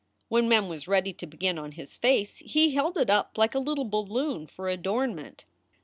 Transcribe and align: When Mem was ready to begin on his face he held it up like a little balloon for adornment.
When 0.29 0.49
Mem 0.49 0.67
was 0.67 0.87
ready 0.87 1.13
to 1.13 1.27
begin 1.27 1.59
on 1.59 1.73
his 1.73 1.95
face 1.95 2.37
he 2.37 2.71
held 2.71 2.97
it 2.97 3.11
up 3.11 3.37
like 3.37 3.53
a 3.53 3.59
little 3.59 3.85
balloon 3.85 4.47
for 4.47 4.67
adornment. 4.67 5.45